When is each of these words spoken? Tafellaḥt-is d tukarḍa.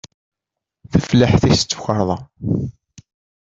Tafellaḥt-is 0.91 1.61
d 1.63 1.65
tukarḍa. 1.69 2.17